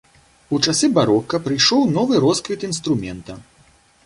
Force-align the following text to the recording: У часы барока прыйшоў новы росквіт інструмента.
У 0.55 0.59
часы 0.71 0.89
барока 0.95 1.41
прыйшоў 1.49 1.85
новы 1.99 2.15
росквіт 2.25 2.67
інструмента. 2.71 3.39